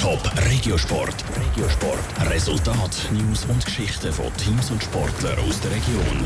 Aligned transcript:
Top 0.00 0.30
Regiosport. 0.48 1.24
Regiosport. 1.36 2.30
Resultat, 2.30 3.08
News 3.10 3.44
und 3.46 3.64
Geschichten 3.64 4.12
von 4.12 4.26
Teams 4.36 4.70
und 4.70 4.80
Sportlern 4.80 5.36
aus 5.40 5.60
der 5.60 5.72
Region. 5.72 6.24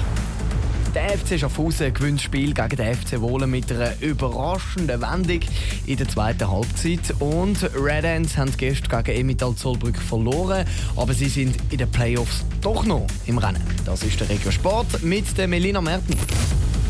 Der 0.94 1.16
FC 1.16 1.40
Schaffhausen 1.40 1.94
gewinnt 1.94 2.18
das 2.18 2.24
Spiel 2.24 2.52
gegen 2.52 2.76
den 2.76 2.94
FC 2.94 3.18
Wohlen 3.20 3.50
mit 3.50 3.72
einer 3.72 3.92
überraschenden 4.00 5.00
Wendung 5.00 5.40
in 5.86 5.96
der 5.96 6.06
zweiten 6.06 6.50
Halbzeit. 6.50 7.14
Und 7.18 7.62
Red 7.74 8.04
Ants 8.04 8.36
haben 8.36 8.54
gestern 8.58 9.04
gegen 9.04 9.20
Emital 9.20 9.54
Zollbrück 9.54 9.96
verloren, 9.96 10.66
aber 10.96 11.14
sie 11.14 11.28
sind 11.28 11.56
in 11.70 11.78
den 11.78 11.90
Playoffs 11.90 12.44
doch 12.60 12.84
noch 12.84 13.06
im 13.26 13.38
Rennen. 13.38 13.62
Das 13.86 14.02
ist 14.02 14.20
der 14.20 14.28
Regiosport 14.28 15.02
mit 15.02 15.38
der 15.38 15.48
Melina 15.48 15.80
Merten. 15.80 16.14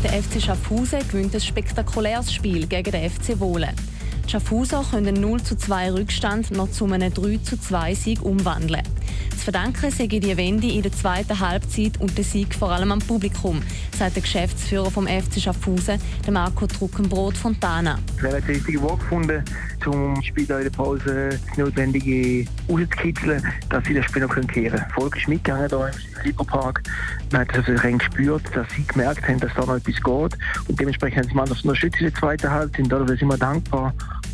Der 0.03 0.21
FC 0.21 0.41
Schaffhausen 0.41 0.99
gewinnt 1.07 1.33
ein 1.33 1.39
spektakuläres 1.39 2.33
Spiel 2.33 2.67
gegen 2.67 2.91
den 2.91 3.09
FC 3.09 3.39
Wohlen. 3.39 3.73
Die 4.27 4.31
Schaffhauser 4.33 4.83
können 4.91 5.21
0 5.21 5.41
zu 5.41 5.55
2 5.55 5.93
Rückstand 5.93 6.51
noch 6.51 6.69
zu 6.69 6.83
einem 6.83 7.13
3 7.13 7.37
zu 7.37 7.57
2 7.57 7.95
Sieg 7.95 8.21
umwandeln. 8.21 8.81
Zu 9.31 9.37
verdanken 9.37 9.89
sei 9.89 10.07
die 10.07 10.35
Wende 10.35 10.67
in 10.67 10.81
der 10.81 10.91
zweiten 10.91 11.39
Halbzeit 11.39 12.01
und 12.01 12.17
der 12.17 12.25
Sieg 12.25 12.53
vor 12.53 12.69
allem 12.69 12.91
am 12.91 12.99
Publikum, 12.99 13.61
sagt 13.97 14.17
der 14.17 14.23
Geschäftsführer 14.23 14.91
vom 14.91 15.07
FC 15.07 15.39
Schaffhausen, 15.39 16.01
Marco 16.29 16.67
Truckenbrot 16.67 17.37
Fontana. 17.37 17.99
Wir 18.19 18.31
haben 18.33 18.41
den 18.45 18.55
richtigen 18.55 18.83
Weg 18.83 18.99
gefunden, 18.99 19.43
um 19.87 20.21
Spieler 20.21 20.57
in 20.57 20.63
der 20.65 20.71
Pause 20.71 21.39
das 21.47 21.57
Notwendige 21.57 22.45
rauszukitzeln, 22.69 23.43
dass 23.69 23.85
sie 23.85 23.93
das 23.93 24.05
Spiel 24.05 24.21
noch 24.21 24.33
kehren 24.33 24.47
können. 24.47 24.85
Volk 24.93 25.17
ist 25.17 25.27
mitgegangen 25.27 25.69
hier 25.69 25.87
im 25.87 26.25
Lieberpark. 26.25 26.83
Man 27.31 27.41
hat 27.41 27.55
also 27.55 27.71
gespürt, 27.97 28.43
dass 28.53 28.67
sie 28.75 28.85
gemerkt 28.85 29.27
haben, 29.27 29.39
dass 29.39 29.53
da 29.55 29.65
noch 29.65 29.75
etwas 29.75 29.95
geht. 29.95 30.39
Und 30.67 30.79
dementsprechend 30.79 31.19
haben 31.19 31.29
sie 31.29 31.35
man 31.35 31.49
unterstützt 31.49 31.99
in 31.99 32.07
der 32.07 32.15
zweiten 32.15 32.49
Halbzeit. 32.49 32.91
Dafür 32.91 33.17
sind 33.17 33.27
wir 33.27 33.37
dankbar. 33.37 33.93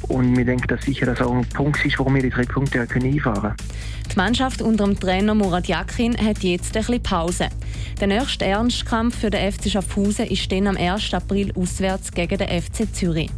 Und 0.09 0.35
wir 0.35 0.45
denken, 0.45 0.67
dass 0.67 0.81
sicher 0.81 1.05
das 1.05 1.21
auch 1.21 1.33
ein 1.33 1.45
Punkt 1.45 1.83
ist, 1.85 1.97
warum 1.97 2.15
wir 2.15 2.21
die 2.21 2.29
drei 2.29 2.43
Punkte 2.43 2.81
einfahren 2.81 3.41
können. 3.41 3.55
Die 4.11 4.17
Mannschaft 4.17 4.61
unter 4.61 4.85
dem 4.85 4.99
Trainer 4.99 5.33
Murat 5.33 5.67
Yakin 5.67 6.17
hat 6.17 6.39
jetzt 6.39 6.75
ein 6.75 6.83
bisschen 6.83 7.03
Pause. 7.03 7.47
Der 7.99 8.07
nächste 8.07 8.45
Ernstkampf 8.45 9.17
für 9.17 9.29
den 9.29 9.51
FC 9.51 9.69
Schaffhausen 9.69 10.27
ist 10.27 10.51
dann 10.51 10.67
am 10.67 10.77
1. 10.77 11.13
April 11.13 11.53
auswärts 11.55 12.11
gegen 12.11 12.37
den 12.37 12.61
FC 12.61 12.93
Zürich. 12.93 13.29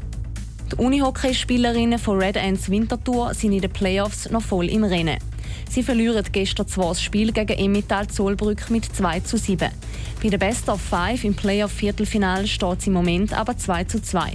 Die 0.71 0.77
Unihockeyspielerinnen 0.77 1.99
von 1.99 2.17
Red 2.17 2.37
Ants 2.37 2.71
Winterthur 2.71 3.35
sind 3.35 3.53
in 3.53 3.61
den 3.61 3.71
Playoffs 3.71 4.31
noch 4.31 4.41
voll 4.41 4.67
im 4.67 4.83
Rennen. 4.83 5.19
Sie 5.69 5.83
verlieren 5.83 6.25
gestern 6.31 6.67
zwar 6.67 6.89
das 6.89 7.03
Spiel 7.03 7.31
gegen 7.31 7.53
Emmental 7.53 8.07
Zollbrück 8.07 8.71
mit 8.71 8.83
2 8.83 9.19
zu 9.19 9.37
7. 9.37 9.69
Bei 10.23 10.29
der 10.29 10.39
Best 10.39 10.67
of 10.67 10.81
Five 10.81 11.23
im 11.23 11.35
Playoff-Viertelfinale 11.35 12.47
steht 12.47 12.79
es 12.79 12.87
im 12.87 12.93
Moment 12.93 13.31
aber 13.31 13.55
2 13.55 13.83
zu 13.83 14.01
2. 14.01 14.31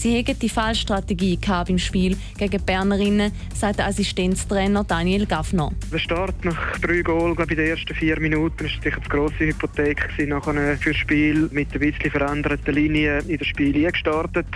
Sie 0.00 0.16
hätten 0.16 0.38
die 0.38 0.48
Fallstrategie 0.48 1.38
im 1.68 1.76
Spiel 1.76 2.16
gegen 2.38 2.64
Bernerinnen, 2.64 3.32
sagt 3.54 3.80
der 3.80 3.86
Assistenztrainer 3.88 4.82
Daniel 4.82 5.26
Gaffner. 5.26 5.72
Der 5.92 5.98
Start 5.98 6.42
nach 6.42 6.78
drei 6.78 7.02
Goal, 7.02 7.34
glaube 7.34 7.52
ich, 7.52 7.58
in 7.58 7.64
den 7.66 7.76
ersten 7.76 7.94
vier 7.94 8.18
Minuten, 8.18 8.64
war 8.64 8.70
sicher 8.82 8.96
eine 8.96 9.08
grosse 9.10 9.40
Hypothek 9.40 10.08
nachher 10.26 10.78
für 10.78 10.92
das 10.92 10.96
Spiel 10.96 11.50
mit 11.52 11.74
ein 11.74 11.80
bisschen 11.80 12.10
veränderten 12.12 12.74
Linie 12.74 13.18
in 13.28 13.36
das 13.36 13.46
Spiel 13.48 13.76
eingestartet. 13.76 14.46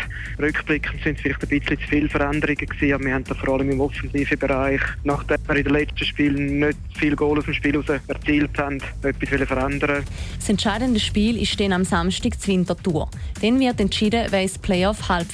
Rückblickend 0.41 1.03
sind 1.03 1.17
es 1.17 1.21
vielleicht 1.21 1.43
ein 1.43 1.49
bisschen 1.51 1.79
zu 1.79 1.89
viele 1.89 2.09
Veränderungen 2.09 2.57
gewesen, 2.57 2.95
aber 2.95 3.05
wir 3.05 3.13
haben 3.13 3.25
da 3.25 3.35
vor 3.35 3.55
allem 3.57 3.71
im 3.71 3.83
offensiven 3.83 4.39
Bereich, 4.39 4.81
nachdem 5.03 5.37
wir 5.47 5.57
in 5.57 5.65
den 5.65 5.75
letzten 5.75 6.07
Spielen 6.07 6.59
nicht 6.61 6.79
viel 6.97 7.17
Goal 7.17 7.39
aus 7.39 7.45
dem 7.45 7.53
Spiel 7.53 7.73
heraus 7.73 8.01
erzielt 8.09 8.57
haben, 8.57 8.79
etwas 9.03 9.47
verändern 9.47 10.05
Das 10.39 10.49
entscheidende 10.49 11.01
Spiel 11.01 11.37
ist 11.43 11.61
dann 11.61 11.75
am 11.75 11.85
Samstag 11.85 12.41
zur 12.41 12.55
Wintertour. 12.55 13.11
Dann 13.43 13.61
wird 13.61 13.79
entschieden, 13.79 14.27
wer 14.31 14.41
ins 14.41 14.57
Playoff-Halbfinale 14.57 15.34